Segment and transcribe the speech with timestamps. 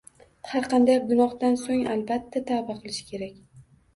[0.51, 3.37] Har qanday gunohdan so‘ng albatta tavba qilish kerak.